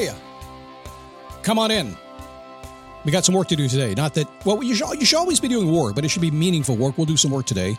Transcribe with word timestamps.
You? 0.00 0.12
Come 1.42 1.58
on 1.58 1.70
in. 1.70 1.96
We 3.04 3.12
got 3.12 3.24
some 3.24 3.34
work 3.34 3.48
to 3.48 3.56
do 3.56 3.68
today. 3.68 3.94
Not 3.94 4.14
that, 4.14 4.26
well, 4.46 4.62
you 4.62 4.74
should, 4.74 4.98
you 4.98 5.04
should 5.04 5.18
always 5.18 5.40
be 5.40 5.48
doing 5.48 5.70
work, 5.70 5.94
but 5.94 6.04
it 6.04 6.08
should 6.08 6.22
be 6.22 6.30
meaningful 6.30 6.76
work. 6.76 6.96
We'll 6.96 7.06
do 7.06 7.18
some 7.18 7.30
work 7.30 7.46
today. 7.46 7.76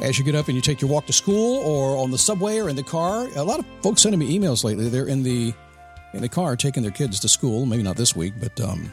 As 0.00 0.18
you 0.18 0.24
get 0.24 0.34
up 0.34 0.48
and 0.48 0.54
you 0.54 0.62
take 0.62 0.80
your 0.80 0.90
walk 0.90 1.06
to 1.06 1.12
school 1.12 1.58
or 1.58 1.96
on 1.96 2.10
the 2.10 2.18
subway 2.18 2.58
or 2.58 2.68
in 2.68 2.76
the 2.76 2.82
car. 2.82 3.28
A 3.36 3.42
lot 3.42 3.58
of 3.58 3.66
folks 3.82 4.02
sending 4.02 4.18
me 4.18 4.38
emails 4.38 4.64
lately. 4.64 4.88
They're 4.88 5.06
in 5.06 5.22
the 5.22 5.52
in 6.12 6.22
the 6.22 6.28
car 6.28 6.56
taking 6.56 6.82
their 6.82 6.92
kids 6.92 7.20
to 7.20 7.28
school. 7.28 7.66
Maybe 7.66 7.82
not 7.82 7.96
this 7.96 8.16
week, 8.16 8.34
but 8.40 8.58
um, 8.60 8.90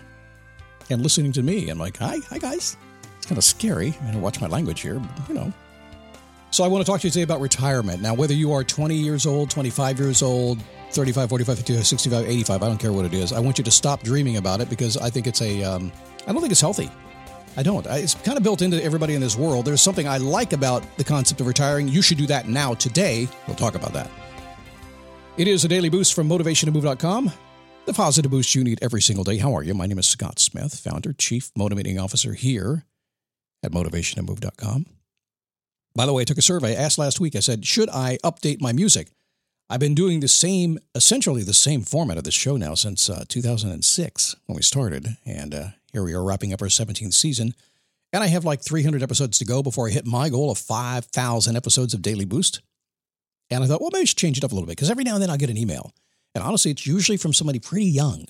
and 0.89 1.01
listening 1.01 1.31
to 1.33 1.43
me. 1.43 1.69
I'm 1.69 1.77
like, 1.77 1.97
hi, 1.97 2.19
hi 2.29 2.37
guys. 2.37 2.77
It's 3.17 3.25
kind 3.25 3.37
of 3.37 3.43
scary. 3.43 3.95
I 4.01 4.11
mean, 4.11 4.21
watch 4.21 4.41
my 4.41 4.47
language 4.47 4.81
here, 4.81 4.99
but, 4.99 5.29
you 5.29 5.35
know. 5.35 5.53
So 6.51 6.63
I 6.63 6.67
want 6.67 6.85
to 6.85 6.91
talk 6.91 7.01
to 7.01 7.07
you 7.07 7.11
today 7.11 7.23
about 7.23 7.41
retirement. 7.41 8.01
Now, 8.01 8.13
whether 8.13 8.33
you 8.33 8.53
are 8.53 8.63
20 8.63 8.95
years 8.95 9.25
old, 9.25 9.49
25 9.49 9.99
years 9.99 10.21
old, 10.21 10.59
35, 10.91 11.29
45, 11.29 11.57
55, 11.57 11.87
65, 11.87 12.29
85, 12.29 12.63
I 12.63 12.67
don't 12.67 12.77
care 12.77 12.93
what 12.93 13.05
it 13.05 13.13
is. 13.13 13.33
I 13.33 13.39
want 13.39 13.57
you 13.57 13.63
to 13.63 13.71
stop 13.71 14.03
dreaming 14.03 14.37
about 14.37 14.61
it 14.61 14.69
because 14.69 14.97
I 14.97 15.09
think 15.09 15.27
it's 15.27 15.41
a, 15.41 15.63
um, 15.63 15.91
I 16.25 16.31
don't 16.31 16.41
think 16.41 16.51
it's 16.51 16.61
healthy. 16.61 16.89
I 17.57 17.63
don't. 17.63 17.85
It's 17.87 18.13
kind 18.13 18.37
of 18.37 18.43
built 18.43 18.61
into 18.61 18.81
everybody 18.83 19.15
in 19.15 19.21
this 19.21 19.35
world. 19.35 19.65
There's 19.65 19.81
something 19.81 20.07
I 20.07 20.17
like 20.17 20.53
about 20.53 20.83
the 20.97 21.03
concept 21.03 21.41
of 21.41 21.47
retiring. 21.47 21.87
You 21.87 22.03
should 22.03 22.19
do 22.19 22.27
that 22.27 22.47
now, 22.47 22.75
today. 22.75 23.27
We'll 23.47 23.55
talk 23.55 23.73
about 23.73 23.93
that. 23.93 24.09
It 25.37 25.47
is 25.47 25.65
a 25.65 25.67
daily 25.67 25.89
boost 25.89 26.13
from 26.13 26.29
motivationtomove.com, 26.29 27.31
the 27.85 27.93
positive 27.93 28.31
boost 28.31 28.53
you 28.55 28.63
need 28.63 28.79
every 28.81 29.01
single 29.01 29.23
day. 29.23 29.37
How 29.37 29.55
are 29.55 29.63
you? 29.63 29.73
My 29.73 29.87
name 29.87 29.99
is 29.99 30.07
Scott 30.07 30.39
Smith, 30.39 30.79
founder, 30.79 31.13
chief 31.13 31.51
motivating 31.55 31.99
officer 31.99 32.33
here 32.33 32.85
at 33.63 33.71
motivationtomove.com. 33.71 34.85
By 35.95 36.05
the 36.05 36.13
way, 36.13 36.21
I 36.21 36.25
took 36.25 36.37
a 36.37 36.43
survey. 36.43 36.77
I 36.77 36.81
asked 36.81 36.99
last 36.99 37.19
week, 37.19 37.35
I 37.35 37.39
said, 37.39 37.65
should 37.65 37.89
I 37.89 38.19
update 38.23 38.61
my 38.61 38.71
music? 38.71 39.09
I've 39.69 39.81
been 39.81 39.95
doing 39.95 40.21
the 40.21 40.29
same, 40.29 40.79
essentially 40.95 41.43
the 41.43 41.53
same 41.53 41.81
format 41.81 42.17
of 42.17 42.23
this 42.23 42.33
show 42.33 42.55
now 42.55 42.73
since 42.73 43.09
uh, 43.09 43.25
2006 43.27 44.35
when 44.45 44.55
we 44.55 44.61
started. 44.61 45.17
And 45.25 45.53
uh, 45.53 45.67
here 45.91 46.03
we 46.03 46.13
are 46.13 46.23
wrapping 46.23 46.53
up 46.53 46.61
our 46.61 46.69
17th 46.69 47.13
season. 47.13 47.53
And 48.13 48.23
I 48.23 48.27
have 48.27 48.45
like 48.45 48.61
300 48.61 49.03
episodes 49.03 49.37
to 49.39 49.45
go 49.45 49.61
before 49.61 49.87
I 49.87 49.91
hit 49.91 50.05
my 50.05 50.29
goal 50.29 50.49
of 50.49 50.57
5,000 50.57 51.55
episodes 51.57 51.93
of 51.93 52.01
Daily 52.01 52.23
Boost. 52.23 52.61
And 53.49 53.63
I 53.63 53.67
thought, 53.67 53.81
well, 53.81 53.89
maybe 53.91 54.03
I 54.03 54.05
should 54.05 54.17
change 54.17 54.37
it 54.37 54.43
up 54.45 54.51
a 54.51 54.55
little 54.55 54.67
bit 54.67 54.77
because 54.77 54.89
every 54.89 55.03
now 55.03 55.15
and 55.15 55.21
then 55.21 55.29
I'll 55.29 55.37
get 55.37 55.49
an 55.49 55.57
email. 55.57 55.91
And 56.33 56.43
honestly, 56.43 56.71
it's 56.71 56.87
usually 56.87 57.17
from 57.17 57.33
somebody 57.33 57.59
pretty 57.59 57.87
young, 57.87 58.25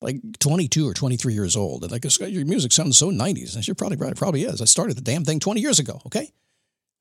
like 0.00 0.20
22 0.38 0.88
or 0.88 0.94
23 0.94 1.34
years 1.34 1.54
old. 1.54 1.82
And 1.82 1.92
like, 1.92 2.04
your 2.20 2.46
music 2.46 2.72
sounds 2.72 2.96
so 2.96 3.10
90s. 3.10 3.56
And 3.56 3.66
you're 3.66 3.74
probably 3.74 3.96
probably 4.14 4.44
is. 4.44 4.62
I 4.62 4.64
started 4.64 4.96
the 4.96 5.02
damn 5.02 5.24
thing 5.24 5.38
20 5.38 5.60
years 5.60 5.78
ago. 5.78 6.00
Okay. 6.06 6.30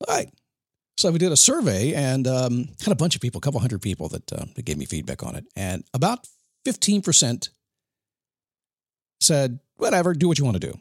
All 0.08 0.16
right. 0.16 0.30
So 0.98 1.12
we 1.12 1.20
did 1.20 1.32
a 1.32 1.38
survey 1.38 1.94
and 1.94 2.28
um, 2.28 2.70
had 2.82 2.92
a 2.92 2.96
bunch 2.96 3.16
of 3.16 3.22
people, 3.22 3.40
a 3.40 3.42
couple 3.42 3.60
hundred 3.60 3.82
people 3.82 4.10
that, 4.10 4.32
uh, 4.32 4.46
that 4.56 4.66
gave 4.66 4.78
me 4.78 4.86
feedback 4.86 5.24
on 5.24 5.36
it. 5.36 5.46
And 5.56 5.84
about 5.94 6.28
15% 6.68 7.50
said, 9.20 9.60
whatever, 9.78 10.14
do 10.14 10.28
what 10.28 10.38
you 10.38 10.46
want 10.46 10.62
to 10.62 10.72
do. 10.72 10.78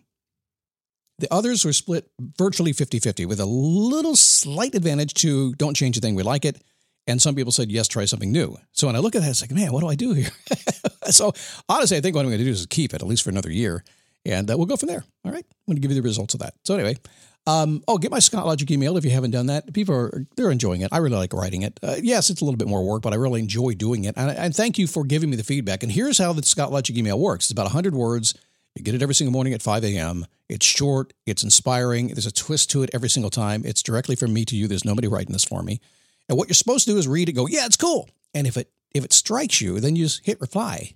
The 1.18 1.32
others 1.32 1.64
were 1.64 1.72
split 1.72 2.10
virtually 2.38 2.72
50 2.72 2.98
50 2.98 3.26
with 3.26 3.40
a 3.40 3.46
little 3.46 4.16
slight 4.16 4.74
advantage 4.74 5.14
to 5.14 5.52
don't 5.54 5.76
change 5.76 5.96
a 5.98 6.00
thing, 6.00 6.14
we 6.14 6.22
like 6.22 6.44
it. 6.44 6.62
And 7.06 7.20
some 7.20 7.34
people 7.34 7.52
said, 7.52 7.70
yes, 7.70 7.88
try 7.88 8.04
something 8.04 8.30
new. 8.30 8.56
So 8.72 8.86
when 8.86 8.96
I 8.96 9.00
look 9.00 9.14
at 9.14 9.22
that, 9.22 9.30
it's 9.30 9.42
like, 9.42 9.50
man, 9.50 9.72
what 9.72 9.80
do 9.80 9.88
I 9.88 9.94
do 9.94 10.12
here? 10.12 10.30
so 11.10 11.32
honestly, 11.68 11.96
I 11.96 12.00
think 12.00 12.14
what 12.14 12.22
I'm 12.22 12.28
going 12.28 12.38
to 12.38 12.44
do 12.44 12.50
is 12.50 12.66
keep 12.66 12.94
it 12.94 13.02
at 13.02 13.08
least 13.08 13.22
for 13.22 13.30
another 13.30 13.50
year. 13.50 13.84
And 14.24 14.50
uh, 14.50 14.56
we'll 14.56 14.66
go 14.66 14.76
from 14.76 14.88
there. 14.88 15.04
All 15.24 15.32
right. 15.32 15.44
I'm 15.44 15.66
going 15.66 15.76
to 15.76 15.80
give 15.80 15.90
you 15.90 16.00
the 16.00 16.06
results 16.06 16.34
of 16.34 16.40
that. 16.40 16.54
So 16.64 16.74
anyway, 16.74 16.96
um, 17.46 17.82
oh, 17.88 17.98
get 17.98 18.10
my 18.10 18.18
Scott 18.18 18.46
Logic 18.46 18.70
email 18.70 18.96
if 18.96 19.04
you 19.04 19.10
haven't 19.10 19.30
done 19.30 19.46
that. 19.46 19.72
People 19.72 19.94
are 19.94 20.26
they're 20.36 20.50
enjoying 20.50 20.82
it. 20.82 20.90
I 20.92 20.98
really 20.98 21.16
like 21.16 21.32
writing 21.32 21.62
it. 21.62 21.80
Uh, 21.82 21.96
yes, 22.00 22.30
it's 22.30 22.40
a 22.40 22.44
little 22.44 22.58
bit 22.58 22.68
more 22.68 22.84
work, 22.84 23.02
but 23.02 23.12
I 23.12 23.16
really 23.16 23.40
enjoy 23.40 23.74
doing 23.74 24.04
it. 24.04 24.14
And, 24.16 24.30
and 24.30 24.54
thank 24.54 24.78
you 24.78 24.86
for 24.86 25.04
giving 25.04 25.30
me 25.30 25.36
the 25.36 25.44
feedback. 25.44 25.82
And 25.82 25.90
here's 25.90 26.18
how 26.18 26.32
the 26.32 26.42
Scott 26.42 26.70
Logic 26.70 26.96
email 26.96 27.18
works. 27.18 27.46
It's 27.46 27.52
about 27.52 27.64
100 27.64 27.94
words. 27.94 28.34
You 28.76 28.84
get 28.84 28.94
it 28.94 29.02
every 29.02 29.14
single 29.14 29.32
morning 29.32 29.52
at 29.52 29.62
5 29.62 29.84
a.m. 29.84 30.26
It's 30.48 30.66
short. 30.66 31.12
It's 31.26 31.42
inspiring. 31.42 32.08
There's 32.08 32.26
a 32.26 32.32
twist 32.32 32.70
to 32.70 32.82
it 32.82 32.90
every 32.92 33.08
single 33.08 33.30
time. 33.30 33.62
It's 33.64 33.82
directly 33.82 34.16
from 34.16 34.32
me 34.32 34.44
to 34.44 34.56
you. 34.56 34.68
There's 34.68 34.84
nobody 34.84 35.08
writing 35.08 35.32
this 35.32 35.44
for 35.44 35.62
me. 35.62 35.80
And 36.28 36.38
what 36.38 36.48
you're 36.48 36.54
supposed 36.54 36.84
to 36.86 36.92
do 36.92 36.98
is 36.98 37.08
read 37.08 37.28
it. 37.28 37.32
Go, 37.32 37.48
yeah, 37.48 37.66
it's 37.66 37.76
cool. 37.76 38.08
And 38.34 38.46
if 38.46 38.56
it 38.56 38.70
if 38.92 39.04
it 39.04 39.12
strikes 39.12 39.60
you, 39.60 39.80
then 39.80 39.96
you 39.96 40.04
just 40.04 40.24
hit 40.24 40.40
reply 40.40 40.94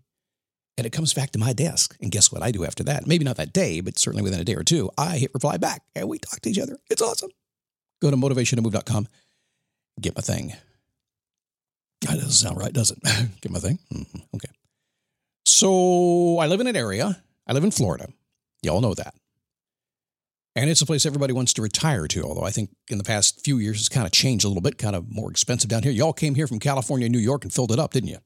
and 0.76 0.86
it 0.86 0.92
comes 0.92 1.14
back 1.14 1.30
to 1.32 1.38
my 1.38 1.52
desk. 1.52 1.96
And 2.00 2.10
guess 2.10 2.32
what 2.32 2.42
I 2.42 2.50
do 2.50 2.64
after 2.64 2.82
that? 2.84 3.06
Maybe 3.06 3.24
not 3.24 3.36
that 3.36 3.52
day, 3.52 3.80
but 3.80 3.98
certainly 3.98 4.22
within 4.22 4.40
a 4.40 4.44
day 4.44 4.54
or 4.54 4.64
two, 4.64 4.90
I 4.98 5.18
hit 5.18 5.32
reply 5.34 5.56
back 5.56 5.82
and 5.94 6.08
we 6.08 6.18
talk 6.18 6.40
to 6.40 6.50
each 6.50 6.58
other. 6.58 6.78
It's 6.90 7.02
awesome. 7.02 7.30
Go 8.02 8.10
to 8.10 8.16
motivationtomove.com, 8.16 9.08
get 10.00 10.16
my 10.16 10.22
thing. 10.22 10.52
That 12.02 12.14
doesn't 12.16 12.30
sound 12.30 12.58
right, 12.58 12.72
does 12.72 12.90
it? 12.90 12.98
get 13.40 13.50
my 13.50 13.60
thing? 13.60 13.78
Mm-hmm. 13.92 14.18
Okay. 14.34 14.50
So 15.46 16.38
I 16.38 16.46
live 16.46 16.60
in 16.60 16.66
an 16.66 16.76
area, 16.76 17.22
I 17.46 17.52
live 17.52 17.64
in 17.64 17.70
Florida. 17.70 18.08
Y'all 18.62 18.80
know 18.80 18.94
that. 18.94 19.14
And 20.56 20.70
it's 20.70 20.82
a 20.82 20.86
place 20.86 21.04
everybody 21.04 21.32
wants 21.32 21.52
to 21.54 21.62
retire 21.62 22.06
to, 22.08 22.22
although 22.22 22.44
I 22.44 22.50
think 22.50 22.70
in 22.88 22.98
the 22.98 23.04
past 23.04 23.44
few 23.44 23.58
years 23.58 23.78
it's 23.80 23.88
kind 23.88 24.06
of 24.06 24.12
changed 24.12 24.44
a 24.44 24.48
little 24.48 24.62
bit, 24.62 24.78
kind 24.78 24.94
of 24.94 25.10
more 25.10 25.30
expensive 25.30 25.68
down 25.68 25.82
here. 25.82 25.90
Y'all 25.90 26.12
came 26.12 26.34
here 26.36 26.46
from 26.46 26.60
California, 26.60 27.08
New 27.08 27.18
York, 27.18 27.42
and 27.42 27.52
filled 27.52 27.72
it 27.72 27.78
up, 27.78 27.92
didn't 27.92 28.10
you? 28.10 28.18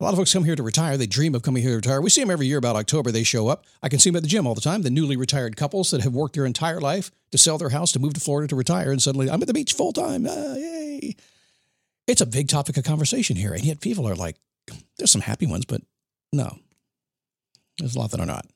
A 0.00 0.04
lot 0.04 0.10
of 0.10 0.18
folks 0.18 0.32
come 0.32 0.44
here 0.44 0.54
to 0.54 0.62
retire. 0.62 0.96
They 0.96 1.08
dream 1.08 1.34
of 1.34 1.42
coming 1.42 1.60
here 1.60 1.72
to 1.72 1.76
retire. 1.76 2.00
We 2.00 2.10
see 2.10 2.20
them 2.20 2.30
every 2.30 2.46
year 2.46 2.58
about 2.58 2.76
October. 2.76 3.10
They 3.10 3.24
show 3.24 3.48
up. 3.48 3.64
I 3.82 3.88
can 3.88 3.98
see 3.98 4.10
them 4.10 4.16
at 4.16 4.22
the 4.22 4.28
gym 4.28 4.46
all 4.46 4.54
the 4.54 4.60
time. 4.60 4.82
The 4.82 4.90
newly 4.90 5.16
retired 5.16 5.56
couples 5.56 5.90
that 5.90 6.02
have 6.02 6.14
worked 6.14 6.36
their 6.36 6.46
entire 6.46 6.80
life 6.80 7.10
to 7.32 7.38
sell 7.38 7.58
their 7.58 7.70
house 7.70 7.90
to 7.92 7.98
move 7.98 8.14
to 8.14 8.20
Florida 8.20 8.46
to 8.48 8.54
retire, 8.54 8.92
and 8.92 9.02
suddenly 9.02 9.28
I'm 9.28 9.42
at 9.42 9.48
the 9.48 9.54
beach 9.54 9.72
full 9.72 9.92
time. 9.92 10.24
Ah, 10.28 10.54
yay! 10.54 11.16
It's 12.06 12.20
a 12.20 12.26
big 12.26 12.48
topic 12.48 12.76
of 12.76 12.84
conversation 12.84 13.34
here, 13.34 13.52
and 13.52 13.64
yet 13.64 13.80
people 13.80 14.08
are 14.08 14.14
like, 14.14 14.36
"There's 14.98 15.10
some 15.10 15.22
happy 15.22 15.46
ones, 15.46 15.64
but 15.64 15.82
no, 16.32 16.58
there's 17.78 17.96
a 17.96 17.98
lot 17.98 18.12
that 18.12 18.20
are 18.20 18.26
not." 18.26 18.46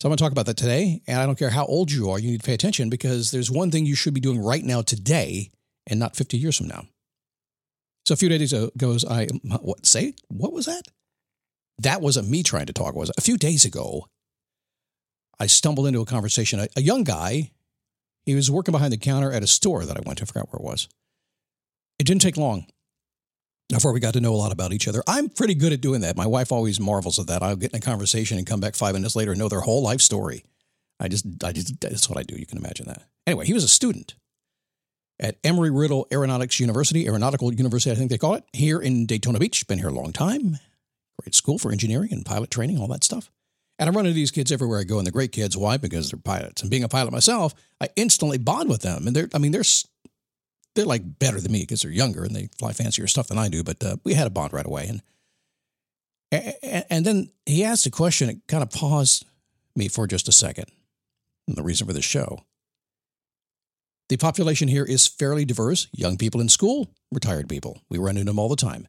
So 0.00 0.06
I'm 0.06 0.10
going 0.10 0.18
to 0.18 0.22
talk 0.22 0.32
about 0.32 0.46
that 0.46 0.58
today, 0.58 1.00
and 1.06 1.18
I 1.18 1.24
don't 1.24 1.38
care 1.38 1.50
how 1.50 1.64
old 1.64 1.90
you 1.90 2.10
are, 2.10 2.18
you 2.18 2.32
need 2.32 2.42
to 2.42 2.46
pay 2.46 2.52
attention 2.52 2.90
because 2.90 3.30
there's 3.30 3.50
one 3.50 3.70
thing 3.70 3.86
you 3.86 3.94
should 3.94 4.12
be 4.12 4.20
doing 4.20 4.38
right 4.38 4.62
now 4.62 4.82
today, 4.82 5.50
and 5.86 5.98
not 5.98 6.14
50 6.14 6.36
years 6.36 6.58
from 6.58 6.68
now. 6.68 6.84
So 8.04 8.12
a 8.12 8.16
few 8.16 8.28
days 8.28 8.52
ago, 8.52 8.70
goes 8.76 9.04
I 9.04 9.26
what 9.42 9.86
say 9.86 10.14
what 10.28 10.52
was 10.52 10.66
that? 10.66 10.82
That 11.78 12.00
wasn't 12.00 12.28
me 12.28 12.42
trying 12.42 12.66
to 12.66 12.72
talk. 12.72 12.94
Was 12.94 13.10
it? 13.10 13.16
a 13.18 13.22
few 13.22 13.36
days 13.36 13.64
ago? 13.64 14.06
I 15.40 15.46
stumbled 15.46 15.86
into 15.86 16.00
a 16.00 16.06
conversation. 16.06 16.60
A, 16.60 16.68
a, 16.76 16.80
young 16.80 17.02
guy, 17.02 17.50
he 18.24 18.36
was 18.36 18.50
working 18.50 18.70
behind 18.70 18.92
the 18.92 18.98
counter 18.98 19.32
at 19.32 19.42
a 19.42 19.48
store 19.48 19.84
that 19.84 19.96
I 19.96 20.00
went 20.06 20.18
to. 20.18 20.24
I 20.24 20.26
forgot 20.26 20.52
where 20.52 20.60
it 20.60 20.64
was. 20.64 20.88
It 21.98 22.04
didn't 22.04 22.22
take 22.22 22.36
long 22.36 22.66
before 23.68 23.92
we 23.92 23.98
got 23.98 24.14
to 24.14 24.20
know 24.20 24.32
a 24.32 24.36
lot 24.36 24.52
about 24.52 24.72
each 24.72 24.86
other. 24.86 25.02
I'm 25.08 25.28
pretty 25.28 25.54
good 25.54 25.72
at 25.72 25.80
doing 25.80 26.02
that. 26.02 26.16
My 26.16 26.26
wife 26.26 26.52
always 26.52 26.78
marvels 26.78 27.18
at 27.18 27.26
that. 27.26 27.42
I'll 27.42 27.56
get 27.56 27.72
in 27.72 27.78
a 27.78 27.80
conversation 27.80 28.38
and 28.38 28.46
come 28.46 28.60
back 28.60 28.76
five 28.76 28.94
minutes 28.94 29.16
later 29.16 29.32
and 29.32 29.40
know 29.40 29.48
their 29.48 29.60
whole 29.60 29.82
life 29.82 30.00
story. 30.00 30.44
I 31.00 31.08
just, 31.08 31.26
I 31.42 31.50
just, 31.50 31.80
that's 31.80 32.08
what 32.08 32.18
I 32.18 32.22
do. 32.22 32.36
You 32.36 32.46
can 32.46 32.58
imagine 32.58 32.86
that. 32.86 33.02
Anyway, 33.26 33.46
he 33.46 33.54
was 33.54 33.64
a 33.64 33.68
student 33.68 34.14
at 35.20 35.36
Emory 35.44 35.70
Riddle 35.70 36.06
Aeronautics 36.12 36.60
University, 36.60 37.06
Aeronautical 37.06 37.52
University, 37.52 37.90
I 37.90 37.94
think 37.94 38.10
they 38.10 38.18
call 38.18 38.34
it, 38.34 38.44
here 38.52 38.80
in 38.80 39.06
Daytona 39.06 39.38
Beach. 39.38 39.66
Been 39.66 39.78
here 39.78 39.88
a 39.88 39.92
long 39.92 40.12
time. 40.12 40.58
Great 41.20 41.34
school 41.34 41.58
for 41.58 41.70
engineering 41.70 42.08
and 42.12 42.26
pilot 42.26 42.50
training, 42.50 42.78
all 42.78 42.88
that 42.88 43.04
stuff. 43.04 43.30
And 43.78 43.88
I 43.88 43.92
run 43.92 44.06
into 44.06 44.14
these 44.14 44.30
kids 44.30 44.52
everywhere 44.52 44.80
I 44.80 44.84
go, 44.84 44.98
and 44.98 45.06
they're 45.06 45.12
great 45.12 45.32
kids. 45.32 45.56
Why? 45.56 45.76
Because 45.76 46.10
they're 46.10 46.20
pilots. 46.20 46.62
And 46.62 46.70
being 46.70 46.84
a 46.84 46.88
pilot 46.88 47.12
myself, 47.12 47.54
I 47.80 47.88
instantly 47.96 48.38
bond 48.38 48.68
with 48.68 48.82
them. 48.82 49.06
And 49.06 49.16
they're, 49.16 49.28
I 49.34 49.38
mean, 49.38 49.52
they're, 49.52 49.64
they're 50.74 50.84
like 50.84 51.18
better 51.18 51.40
than 51.40 51.52
me 51.52 51.60
because 51.60 51.82
they're 51.82 51.90
younger 51.90 52.24
and 52.24 52.34
they 52.34 52.48
fly 52.58 52.72
fancier 52.72 53.06
stuff 53.06 53.28
than 53.28 53.38
I 53.38 53.48
do. 53.48 53.64
But 53.64 53.82
uh, 53.82 53.96
we 54.04 54.14
had 54.14 54.26
a 54.26 54.30
bond 54.30 54.52
right 54.52 54.66
away. 54.66 54.88
And, 54.88 56.84
and, 56.90 57.04
then 57.04 57.30
he 57.46 57.64
asked 57.64 57.86
a 57.86 57.90
question. 57.90 58.28
It 58.28 58.38
kind 58.48 58.62
of 58.62 58.70
paused 58.70 59.24
me 59.76 59.88
for 59.88 60.06
just 60.06 60.28
a 60.28 60.32
second. 60.32 60.66
And 61.46 61.56
the 61.56 61.62
reason 61.62 61.86
for 61.86 61.92
this 61.92 62.04
show 62.04 62.44
the 64.08 64.16
population 64.16 64.68
here 64.68 64.84
is 64.84 65.06
fairly 65.06 65.44
diverse 65.44 65.88
young 65.92 66.16
people 66.16 66.40
in 66.40 66.48
school, 66.48 66.90
retired 67.10 67.48
people. 67.48 67.80
We 67.88 67.98
run 67.98 68.16
into 68.16 68.30
them 68.30 68.38
all 68.38 68.48
the 68.48 68.56
time. 68.56 68.86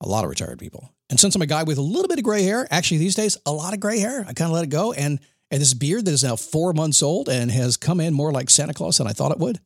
A 0.00 0.08
lot 0.08 0.24
of 0.24 0.30
retired 0.30 0.58
people. 0.58 0.92
And 1.08 1.20
since 1.20 1.34
I'm 1.34 1.42
a 1.42 1.46
guy 1.46 1.62
with 1.62 1.78
a 1.78 1.82
little 1.82 2.08
bit 2.08 2.18
of 2.18 2.24
gray 2.24 2.42
hair, 2.42 2.66
actually 2.70 2.98
these 2.98 3.14
days, 3.14 3.36
a 3.46 3.52
lot 3.52 3.74
of 3.74 3.80
gray 3.80 3.98
hair, 3.98 4.20
I 4.20 4.32
kind 4.32 4.50
of 4.50 4.54
let 4.54 4.64
it 4.64 4.70
go. 4.70 4.92
And, 4.92 5.20
and 5.50 5.60
this 5.60 5.74
beard 5.74 6.04
that 6.06 6.12
is 6.12 6.24
now 6.24 6.36
four 6.36 6.72
months 6.72 7.02
old 7.02 7.28
and 7.28 7.50
has 7.50 7.76
come 7.76 8.00
in 8.00 8.14
more 8.14 8.32
like 8.32 8.50
Santa 8.50 8.74
Claus 8.74 8.98
than 8.98 9.06
I 9.06 9.12
thought 9.12 9.32
it 9.32 9.38
would. 9.38 9.60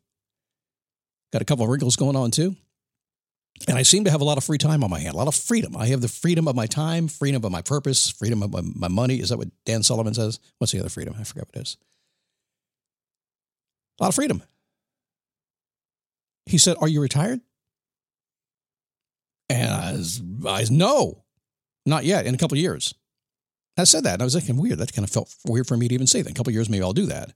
Got 1.32 1.42
a 1.42 1.46
couple 1.46 1.64
of 1.64 1.70
wrinkles 1.70 1.96
going 1.96 2.16
on 2.16 2.30
too. 2.30 2.56
And 3.68 3.76
I 3.76 3.82
seem 3.82 4.04
to 4.04 4.10
have 4.10 4.20
a 4.20 4.24
lot 4.24 4.38
of 4.38 4.44
free 4.44 4.58
time 4.58 4.82
on 4.82 4.90
my 4.90 5.00
hand, 5.00 5.14
a 5.14 5.18
lot 5.18 5.28
of 5.28 5.34
freedom. 5.34 5.76
I 5.76 5.86
have 5.88 6.00
the 6.00 6.08
freedom 6.08 6.48
of 6.48 6.56
my 6.56 6.66
time, 6.66 7.08
freedom 7.08 7.44
of 7.44 7.52
my 7.52 7.62
purpose, 7.62 8.10
freedom 8.10 8.42
of 8.42 8.52
my, 8.52 8.62
my 8.62 8.88
money. 8.88 9.20
Is 9.20 9.28
that 9.28 9.38
what 9.38 9.48
Dan 9.64 9.82
Sullivan 9.82 10.14
says? 10.14 10.40
What's 10.58 10.72
the 10.72 10.80
other 10.80 10.88
freedom? 10.88 11.14
I 11.18 11.24
forget 11.24 11.46
what 11.46 11.56
it 11.56 11.62
is. 11.62 11.76
A 14.00 14.04
lot 14.04 14.08
of 14.08 14.14
freedom. 14.14 14.42
He 16.46 16.58
said, 16.58 16.76
Are 16.80 16.88
you 16.88 17.02
retired? 17.02 17.40
And 19.50 19.72
I 19.72 19.92
was, 19.92 20.70
no, 20.70 21.24
not 21.84 22.04
yet, 22.04 22.26
in 22.26 22.34
a 22.34 22.38
couple 22.38 22.56
years. 22.56 22.94
I 23.76 23.84
said 23.84 24.04
that, 24.04 24.14
and 24.14 24.22
I 24.22 24.24
was 24.24 24.34
thinking, 24.34 24.56
weird. 24.56 24.78
That 24.78 24.92
kind 24.92 25.04
of 25.04 25.10
felt 25.10 25.34
weird 25.46 25.66
for 25.66 25.76
me 25.76 25.88
to 25.88 25.94
even 25.94 26.06
say 26.06 26.22
that. 26.22 26.28
In 26.28 26.32
a 26.32 26.36
couple 26.36 26.52
years, 26.52 26.68
maybe 26.68 26.82
I'll 26.82 26.92
do 26.92 27.06
that. 27.06 27.32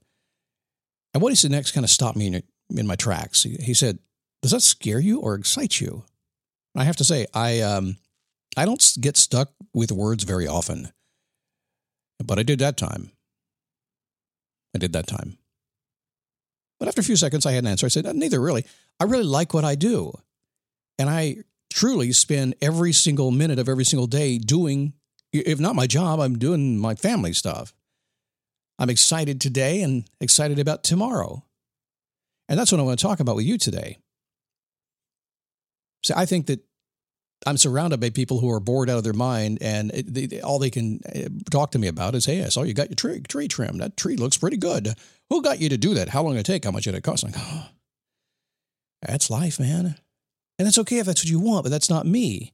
And 1.13 1.21
what 1.21 1.31
he 1.31 1.35
said 1.35 1.51
next 1.51 1.71
kind 1.71 1.83
of 1.83 1.89
stopped 1.89 2.17
me 2.17 2.27
in, 2.27 2.43
in 2.77 2.87
my 2.87 2.95
tracks. 2.95 3.43
He, 3.43 3.55
he, 3.55 3.73
said, 3.73 3.99
Does 4.41 4.51
that 4.51 4.61
scare 4.61 4.99
you 4.99 5.19
or 5.19 5.35
excite 5.35 5.81
you? 5.81 6.05
And 6.73 6.81
I 6.81 6.85
have 6.85 6.97
to 6.97 7.03
say, 7.03 7.25
I, 7.33 7.61
um, 7.61 7.97
I 8.57 8.65
don't 8.65 8.97
get 8.99 9.17
stuck 9.17 9.51
with 9.73 9.91
words 9.91 10.23
very 10.23 10.47
often, 10.47 10.91
but 12.23 12.39
I 12.39 12.43
did 12.43 12.59
that 12.59 12.77
time. 12.77 13.11
I 14.73 14.77
did 14.77 14.93
that 14.93 15.07
time. 15.07 15.37
But 16.85 16.89
after 16.89 17.01
a 17.01 17.05
few 17.05 17.15
seconds, 17.15 17.47
I 17.47 17.53
had 17.53 17.63
an 17.63 17.71
answer. 17.71 17.87
I 17.87 17.89
said, 17.89 18.05
uh, 18.05 18.13
Neither 18.13 18.39
really. 18.39 18.63
I 18.99 19.05
really 19.05 19.23
like 19.23 19.55
what 19.55 19.65
I 19.65 19.73
do. 19.73 20.13
And 20.99 21.09
I 21.09 21.37
truly 21.73 22.11
spend 22.11 22.53
every 22.61 22.93
single 22.93 23.31
minute 23.31 23.57
of 23.57 23.67
every 23.67 23.85
single 23.85 24.05
day 24.05 24.37
doing, 24.37 24.93
if 25.33 25.59
not 25.59 25.75
my 25.75 25.87
job, 25.87 26.19
I'm 26.19 26.37
doing 26.37 26.77
my 26.77 26.93
family 26.93 27.33
stuff. 27.33 27.73
I'm 28.77 28.91
excited 28.91 29.41
today 29.41 29.81
and 29.81 30.07
excited 30.21 30.59
about 30.59 30.83
tomorrow. 30.83 31.43
And 32.47 32.59
that's 32.59 32.71
what 32.71 32.79
I 32.79 32.83
want 32.83 32.99
to 32.99 33.03
talk 33.03 33.19
about 33.19 33.35
with 33.35 33.45
you 33.45 33.57
today. 33.57 33.97
See, 36.03 36.13
I 36.15 36.27
think 36.27 36.45
that 36.45 36.63
I'm 37.45 37.57
surrounded 37.57 37.99
by 37.99 38.09
people 38.09 38.39
who 38.39 38.49
are 38.49 38.59
bored 38.59 38.89
out 38.89 38.97
of 38.97 39.03
their 39.03 39.13
mind, 39.13 39.59
and 39.61 39.91
they, 39.91 40.41
all 40.41 40.57
they 40.57 40.71
can 40.71 40.99
uh, 41.15 41.29
talk 41.51 41.71
to 41.71 41.79
me 41.79 41.87
about 41.87 42.15
is, 42.15 42.25
"Hey, 42.25 42.43
I 42.43 42.49
saw 42.49 42.63
you 42.63 42.73
got 42.73 42.89
your 42.89 42.95
tree 42.95 43.21
tree 43.21 43.47
trimmed. 43.47 43.81
That 43.81 43.97
tree 43.97 44.15
looks 44.15 44.37
pretty 44.37 44.57
good. 44.57 44.95
Who 45.29 45.41
got 45.41 45.59
you 45.59 45.69
to 45.69 45.77
do 45.77 45.93
that? 45.93 46.09
How 46.09 46.23
long 46.23 46.33
did 46.33 46.39
it 46.41 46.45
take? 46.45 46.65
How 46.65 46.71
much 46.71 46.85
did 46.85 46.95
it 46.95 47.03
cost?" 47.03 47.23
I'm 47.23 47.31
like, 47.31 47.41
oh, 47.41 47.69
that's 49.01 49.29
life, 49.29 49.59
man, 49.59 49.95
and 50.57 50.65
that's 50.65 50.79
okay 50.79 50.97
if 50.97 51.05
that's 51.05 51.21
what 51.21 51.29
you 51.29 51.39
want, 51.39 51.63
but 51.63 51.69
that's 51.69 51.89
not 51.89 52.07
me. 52.07 52.53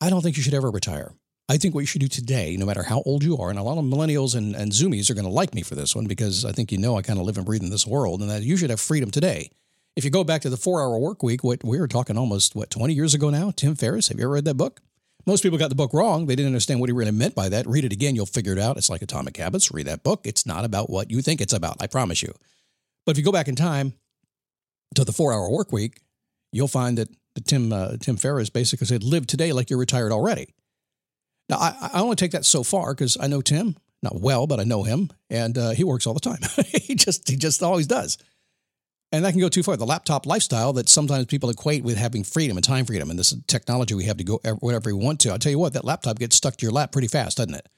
I 0.00 0.08
don't 0.10 0.22
think 0.22 0.36
you 0.36 0.42
should 0.42 0.54
ever 0.54 0.70
retire. 0.70 1.12
I 1.48 1.58
think 1.58 1.74
what 1.74 1.80
you 1.80 1.86
should 1.86 2.00
do 2.00 2.08
today, 2.08 2.56
no 2.56 2.64
matter 2.64 2.84
how 2.84 3.02
old 3.04 3.22
you 3.22 3.36
are, 3.36 3.50
and 3.50 3.58
a 3.58 3.62
lot 3.62 3.76
of 3.76 3.84
millennials 3.84 4.34
and, 4.34 4.54
and 4.54 4.72
zoomies 4.72 5.10
are 5.10 5.14
going 5.14 5.26
to 5.26 5.30
like 5.30 5.54
me 5.54 5.62
for 5.62 5.74
this 5.74 5.94
one 5.94 6.06
because 6.06 6.44
I 6.44 6.52
think 6.52 6.72
you 6.72 6.78
know 6.78 6.96
I 6.96 7.02
kind 7.02 7.18
of 7.18 7.26
live 7.26 7.36
and 7.36 7.44
breathe 7.44 7.62
in 7.62 7.70
this 7.70 7.86
world, 7.86 8.20
and 8.20 8.30
that 8.30 8.42
you 8.42 8.56
should 8.56 8.70
have 8.70 8.80
freedom 8.80 9.10
today. 9.10 9.50
If 9.94 10.04
you 10.04 10.10
go 10.10 10.24
back 10.24 10.42
to 10.42 10.50
the 10.50 10.56
four 10.56 10.80
hour 10.80 10.98
work 10.98 11.22
week, 11.22 11.44
what 11.44 11.62
we 11.62 11.78
were 11.78 11.88
talking 11.88 12.16
almost, 12.16 12.54
what, 12.54 12.70
20 12.70 12.94
years 12.94 13.12
ago 13.12 13.28
now, 13.28 13.50
Tim 13.50 13.74
Ferriss, 13.74 14.08
have 14.08 14.18
you 14.18 14.24
ever 14.24 14.34
read 14.34 14.46
that 14.46 14.56
book? 14.56 14.80
Most 15.26 15.42
people 15.42 15.58
got 15.58 15.68
the 15.68 15.76
book 15.76 15.92
wrong. 15.92 16.26
They 16.26 16.34
didn't 16.34 16.48
understand 16.48 16.80
what 16.80 16.88
he 16.88 16.92
really 16.92 17.10
meant 17.10 17.34
by 17.34 17.48
that. 17.50 17.66
Read 17.66 17.84
it 17.84 17.92
again, 17.92 18.16
you'll 18.16 18.26
figure 18.26 18.52
it 18.52 18.58
out. 18.58 18.76
It's 18.76 18.88
like 18.88 19.02
Atomic 19.02 19.36
Habits. 19.36 19.70
Read 19.70 19.86
that 19.86 20.02
book. 20.02 20.22
It's 20.24 20.46
not 20.46 20.64
about 20.64 20.90
what 20.90 21.10
you 21.10 21.20
think 21.20 21.40
it's 21.40 21.52
about, 21.52 21.76
I 21.80 21.86
promise 21.86 22.22
you. 22.22 22.32
But 23.04 23.12
if 23.12 23.18
you 23.18 23.24
go 23.24 23.32
back 23.32 23.48
in 23.48 23.54
time 23.54 23.92
to 24.94 25.04
the 25.04 25.12
four 25.12 25.32
hour 25.32 25.50
work 25.50 25.72
week, 25.72 26.00
you'll 26.52 26.68
find 26.68 26.96
that 26.98 27.08
Tim, 27.44 27.72
uh, 27.72 27.96
Tim 28.00 28.16
Ferriss 28.16 28.50
basically 28.50 28.86
said, 28.86 29.04
live 29.04 29.26
today 29.26 29.52
like 29.52 29.70
you're 29.70 29.78
retired 29.78 30.10
already. 30.10 30.54
Now, 31.48 31.58
I, 31.58 31.90
I 31.94 32.00
only 32.00 32.16
take 32.16 32.32
that 32.32 32.46
so 32.46 32.62
far 32.62 32.94
because 32.94 33.16
I 33.20 33.26
know 33.26 33.42
Tim, 33.42 33.76
not 34.02 34.20
well, 34.20 34.46
but 34.46 34.58
I 34.58 34.64
know 34.64 34.82
him, 34.82 35.10
and 35.30 35.56
uh, 35.56 35.70
he 35.70 35.84
works 35.84 36.06
all 36.06 36.14
the 36.14 36.20
time. 36.20 36.40
he 36.66 36.94
just 36.94 37.28
he 37.28 37.36
just 37.36 37.62
always 37.62 37.86
does. 37.86 38.18
And 39.12 39.24
that 39.24 39.32
can 39.32 39.40
go 39.40 39.50
too 39.50 39.62
far. 39.62 39.76
The 39.76 39.84
laptop 39.84 40.24
lifestyle 40.24 40.72
that 40.72 40.88
sometimes 40.88 41.26
people 41.26 41.50
equate 41.50 41.84
with 41.84 41.98
having 41.98 42.24
freedom 42.24 42.56
and 42.56 42.64
time 42.64 42.86
freedom 42.86 43.10
and 43.10 43.18
this 43.18 43.36
technology 43.46 43.94
we 43.94 44.04
have 44.04 44.16
to 44.16 44.24
go 44.24 44.40
whatever 44.60 44.88
we 44.88 45.04
want 45.04 45.20
to. 45.20 45.30
I'll 45.30 45.38
tell 45.38 45.52
you 45.52 45.58
what, 45.58 45.74
that 45.74 45.84
laptop 45.84 46.18
gets 46.18 46.36
stuck 46.36 46.56
to 46.56 46.64
your 46.64 46.72
lap 46.72 46.92
pretty 46.92 47.08
fast, 47.08 47.36
doesn't 47.36 47.54
it? 47.54 47.68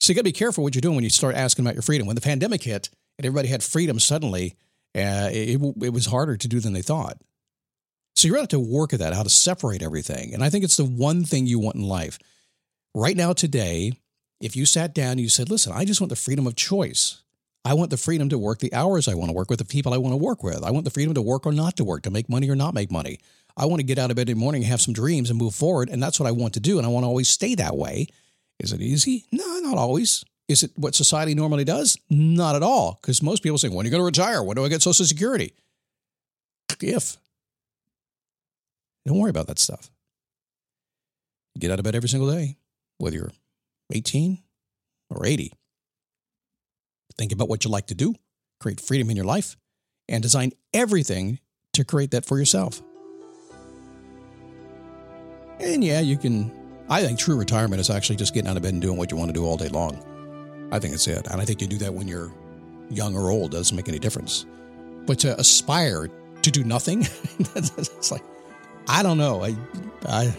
So 0.00 0.10
you 0.10 0.14
got 0.14 0.20
to 0.20 0.24
be 0.24 0.32
careful 0.32 0.62
what 0.62 0.74
you're 0.74 0.80
doing 0.80 0.94
when 0.94 1.04
you 1.04 1.10
start 1.10 1.34
asking 1.34 1.64
about 1.64 1.74
your 1.74 1.82
freedom. 1.82 2.06
When 2.06 2.14
the 2.14 2.22
pandemic 2.22 2.62
hit 2.62 2.88
and 3.18 3.26
everybody 3.26 3.48
had 3.48 3.62
freedom 3.62 3.98
suddenly, 3.98 4.56
uh, 4.96 5.30
it, 5.32 5.60
it 5.82 5.92
was 5.92 6.06
harder 6.06 6.36
to 6.36 6.48
do 6.48 6.60
than 6.60 6.72
they 6.72 6.82
thought. 6.82 7.18
So 8.14 8.28
you 8.28 8.34
really 8.34 8.42
have 8.42 8.48
to 8.50 8.60
work 8.60 8.92
at 8.92 9.00
that, 9.00 9.14
how 9.14 9.22
to 9.22 9.30
separate 9.30 9.82
everything. 9.82 10.34
And 10.34 10.44
I 10.44 10.50
think 10.50 10.64
it's 10.64 10.76
the 10.76 10.84
one 10.84 11.24
thing 11.24 11.46
you 11.46 11.58
want 11.58 11.76
in 11.76 11.82
life. 11.82 12.18
Right 12.94 13.16
now, 13.16 13.32
today, 13.32 13.94
if 14.40 14.54
you 14.54 14.66
sat 14.66 14.94
down 14.94 15.12
and 15.12 15.20
you 15.20 15.28
said, 15.28 15.50
listen, 15.50 15.72
I 15.72 15.84
just 15.84 16.00
want 16.00 16.10
the 16.10 16.16
freedom 16.16 16.46
of 16.46 16.56
choice. 16.56 17.21
I 17.64 17.74
want 17.74 17.90
the 17.90 17.96
freedom 17.96 18.28
to 18.30 18.38
work 18.38 18.58
the 18.58 18.72
hours 18.74 19.06
I 19.06 19.14
want 19.14 19.28
to 19.28 19.34
work 19.34 19.48
with 19.48 19.60
the 19.60 19.64
people 19.64 19.94
I 19.94 19.98
want 19.98 20.12
to 20.12 20.16
work 20.16 20.42
with. 20.42 20.64
I 20.64 20.72
want 20.72 20.84
the 20.84 20.90
freedom 20.90 21.14
to 21.14 21.22
work 21.22 21.46
or 21.46 21.52
not 21.52 21.76
to 21.76 21.84
work, 21.84 22.02
to 22.02 22.10
make 22.10 22.28
money 22.28 22.50
or 22.50 22.56
not 22.56 22.74
make 22.74 22.90
money. 22.90 23.20
I 23.56 23.66
want 23.66 23.80
to 23.80 23.84
get 23.84 23.98
out 23.98 24.10
of 24.10 24.16
bed 24.16 24.28
in 24.28 24.36
the 24.36 24.40
morning, 24.40 24.62
and 24.62 24.70
have 24.70 24.80
some 24.80 24.94
dreams, 24.94 25.30
and 25.30 25.38
move 25.38 25.54
forward. 25.54 25.88
And 25.88 26.02
that's 26.02 26.18
what 26.18 26.26
I 26.26 26.32
want 26.32 26.54
to 26.54 26.60
do. 26.60 26.78
And 26.78 26.86
I 26.86 26.90
want 26.90 27.04
to 27.04 27.08
always 27.08 27.28
stay 27.28 27.54
that 27.54 27.76
way. 27.76 28.08
Is 28.58 28.72
it 28.72 28.80
easy? 28.80 29.26
No, 29.30 29.60
not 29.60 29.78
always. 29.78 30.24
Is 30.48 30.62
it 30.62 30.72
what 30.76 30.94
society 30.94 31.34
normally 31.34 31.64
does? 31.64 31.98
Not 32.10 32.56
at 32.56 32.62
all. 32.62 32.98
Because 33.00 33.22
most 33.22 33.42
people 33.42 33.58
say, 33.58 33.68
when 33.68 33.84
are 33.84 33.88
you 33.88 33.90
going 33.90 34.00
to 34.00 34.04
retire? 34.04 34.42
When 34.42 34.56
do 34.56 34.64
I 34.64 34.68
get 34.68 34.82
Social 34.82 35.04
Security? 35.04 35.54
If. 36.80 37.16
Don't 39.06 39.18
worry 39.18 39.30
about 39.30 39.46
that 39.46 39.58
stuff. 39.58 39.90
Get 41.58 41.70
out 41.70 41.78
of 41.78 41.84
bed 41.84 41.94
every 41.94 42.08
single 42.08 42.30
day, 42.30 42.56
whether 42.98 43.16
you're 43.16 43.32
18 43.92 44.38
or 45.10 45.26
80. 45.26 45.52
Think 47.16 47.32
about 47.32 47.48
what 47.48 47.64
you 47.64 47.70
like 47.70 47.86
to 47.88 47.94
do, 47.94 48.14
create 48.60 48.80
freedom 48.80 49.10
in 49.10 49.16
your 49.16 49.24
life, 49.24 49.56
and 50.08 50.22
design 50.22 50.52
everything 50.72 51.38
to 51.72 51.84
create 51.84 52.10
that 52.12 52.24
for 52.24 52.38
yourself. 52.38 52.82
And 55.60 55.84
yeah, 55.84 56.00
you 56.00 56.16
can. 56.16 56.52
I 56.88 57.02
think 57.02 57.18
true 57.18 57.36
retirement 57.36 57.80
is 57.80 57.88
actually 57.88 58.16
just 58.16 58.34
getting 58.34 58.50
out 58.50 58.56
of 58.56 58.62
bed 58.62 58.72
and 58.72 58.82
doing 58.82 58.98
what 58.98 59.10
you 59.10 59.16
want 59.16 59.28
to 59.28 59.32
do 59.32 59.44
all 59.44 59.56
day 59.56 59.68
long. 59.68 59.96
I 60.72 60.78
think 60.78 60.94
it's 60.94 61.06
it. 61.06 61.26
And 61.28 61.40
I 61.40 61.44
think 61.44 61.60
you 61.60 61.66
do 61.66 61.78
that 61.78 61.94
when 61.94 62.08
you're 62.08 62.32
young 62.90 63.16
or 63.16 63.30
old, 63.30 63.52
doesn't 63.52 63.76
make 63.76 63.88
any 63.88 63.98
difference. 63.98 64.44
But 65.06 65.18
to 65.20 65.38
aspire 65.38 66.08
to 66.42 66.50
do 66.50 66.64
nothing, 66.64 67.02
it's 67.38 68.10
like, 68.10 68.22
I 68.88 69.02
don't 69.02 69.18
know. 69.18 69.44
I, 69.44 69.54
I, 70.06 70.34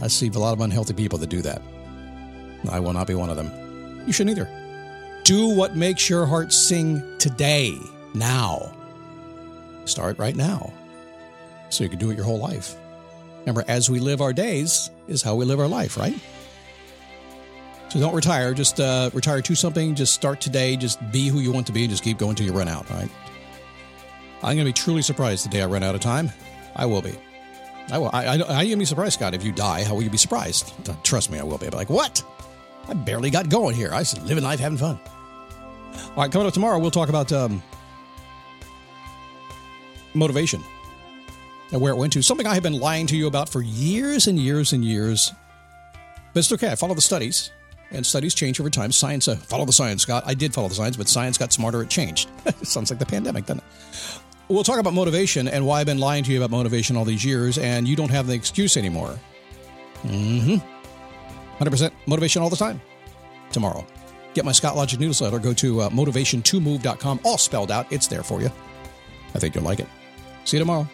I 0.00 0.08
see 0.08 0.28
a 0.28 0.38
lot 0.38 0.52
of 0.52 0.60
unhealthy 0.60 0.94
people 0.94 1.18
that 1.18 1.28
do 1.28 1.42
that. 1.42 1.60
I 2.70 2.78
will 2.78 2.92
not 2.92 3.06
be 3.06 3.14
one 3.14 3.30
of 3.30 3.36
them. 3.36 4.04
You 4.06 4.12
shouldn't 4.12 4.38
either. 4.38 4.59
Do 5.24 5.48
what 5.48 5.76
makes 5.76 6.08
your 6.08 6.26
heart 6.26 6.52
sing 6.52 7.02
today, 7.18 7.78
now. 8.14 8.72
Start 9.84 10.18
right 10.18 10.36
now 10.36 10.72
so 11.68 11.84
you 11.84 11.90
can 11.90 11.98
do 11.98 12.10
it 12.10 12.16
your 12.16 12.24
whole 12.24 12.38
life. 12.38 12.76
Remember, 13.40 13.64
as 13.68 13.88
we 13.88 14.00
live 14.00 14.20
our 14.20 14.32
days 14.32 14.90
is 15.08 15.22
how 15.22 15.34
we 15.34 15.44
live 15.44 15.60
our 15.60 15.68
life, 15.68 15.96
right? 15.96 16.14
So 17.88 17.98
don't 17.98 18.14
retire. 18.14 18.54
Just 18.54 18.78
uh, 18.78 19.10
retire 19.12 19.42
to 19.42 19.54
something. 19.54 19.94
Just 19.94 20.14
start 20.14 20.40
today. 20.40 20.76
Just 20.76 20.98
be 21.10 21.28
who 21.28 21.40
you 21.40 21.50
want 21.50 21.66
to 21.66 21.72
be 21.72 21.82
and 21.82 21.90
just 21.90 22.04
keep 22.04 22.18
going 22.18 22.30
until 22.30 22.46
you 22.46 22.52
run 22.52 22.68
out, 22.68 22.88
right? 22.90 23.10
I'm 24.42 24.56
going 24.56 24.58
to 24.58 24.64
be 24.64 24.72
truly 24.72 25.02
surprised 25.02 25.44
the 25.44 25.48
day 25.48 25.62
I 25.62 25.66
run 25.66 25.82
out 25.82 25.94
of 25.94 26.00
time. 26.00 26.30
I 26.76 26.86
will 26.86 27.02
be. 27.02 27.14
I 27.90 27.98
will. 27.98 28.10
I, 28.12 28.26
I, 28.26 28.36
I 28.36 28.62
am 28.64 28.78
be 28.78 28.84
surprised, 28.84 29.14
Scott. 29.14 29.34
If 29.34 29.42
you 29.42 29.52
die, 29.52 29.82
how 29.82 29.94
will 29.94 30.02
you 30.02 30.10
be 30.10 30.16
surprised? 30.16 30.72
Trust 31.02 31.30
me, 31.30 31.38
I 31.38 31.42
will 31.42 31.58
be. 31.58 31.66
I'll 31.66 31.72
be 31.72 31.76
like, 31.76 31.90
what? 31.90 32.22
I 32.88 32.94
barely 32.94 33.30
got 33.30 33.48
going 33.48 33.76
here. 33.76 33.90
I 33.92 34.00
was 34.00 34.20
living 34.22 34.44
life, 34.44 34.60
having 34.60 34.78
fun. 34.78 34.98
All 35.94 36.16
right, 36.16 36.30
coming 36.30 36.46
up 36.46 36.54
tomorrow, 36.54 36.78
we'll 36.78 36.90
talk 36.90 37.08
about 37.08 37.32
um, 37.32 37.62
motivation 40.14 40.62
and 41.72 41.80
where 41.80 41.92
it 41.92 41.96
went 41.96 42.12
to. 42.14 42.22
Something 42.22 42.46
I 42.46 42.54
have 42.54 42.62
been 42.62 42.78
lying 42.78 43.06
to 43.08 43.16
you 43.16 43.26
about 43.26 43.48
for 43.48 43.62
years 43.62 44.26
and 44.26 44.38
years 44.38 44.72
and 44.72 44.84
years. 44.84 45.32
But 46.32 46.40
it's 46.40 46.52
okay. 46.52 46.70
I 46.70 46.74
follow 46.74 46.94
the 46.94 47.00
studies, 47.00 47.50
and 47.90 48.04
studies 48.04 48.34
change 48.34 48.60
over 48.60 48.70
time. 48.70 48.92
Science, 48.92 49.28
uh, 49.28 49.36
follow 49.36 49.64
the 49.64 49.72
science, 49.72 50.02
Scott. 50.02 50.24
I 50.26 50.34
did 50.34 50.54
follow 50.54 50.68
the 50.68 50.74
science, 50.74 50.96
but 50.96 51.08
science 51.08 51.38
got 51.38 51.52
smarter. 51.52 51.82
It 51.82 51.90
changed. 51.90 52.28
Sounds 52.62 52.90
like 52.90 52.98
the 52.98 53.06
pandemic, 53.06 53.46
doesn't 53.46 53.62
it? 53.64 54.20
We'll 54.48 54.64
talk 54.64 54.78
about 54.80 54.94
motivation 54.94 55.46
and 55.46 55.64
why 55.64 55.80
I've 55.80 55.86
been 55.86 55.98
lying 55.98 56.24
to 56.24 56.32
you 56.32 56.38
about 56.38 56.50
motivation 56.50 56.96
all 56.96 57.04
these 57.04 57.24
years, 57.24 57.58
and 57.58 57.86
you 57.86 57.94
don't 57.94 58.10
have 58.10 58.26
the 58.26 58.34
excuse 58.34 58.76
anymore. 58.76 59.18
Mm 60.02 60.60
hmm. 60.60 60.79
100% 61.60 61.92
motivation 62.06 62.42
all 62.42 62.50
the 62.50 62.56
time. 62.56 62.80
Tomorrow. 63.52 63.86
Get 64.34 64.44
my 64.44 64.52
Scott 64.52 64.76
Logic 64.76 64.98
newsletter. 64.98 65.38
Go 65.38 65.52
to 65.54 65.82
uh, 65.82 65.90
motivation2move.com, 65.90 67.20
all 67.24 67.38
spelled 67.38 67.70
out. 67.70 67.92
It's 67.92 68.06
there 68.06 68.22
for 68.22 68.40
you. 68.40 68.50
I 69.34 69.38
think 69.38 69.54
you'll 69.54 69.64
like 69.64 69.80
it. 69.80 69.88
See 70.44 70.56
you 70.56 70.60
tomorrow. 70.60 70.88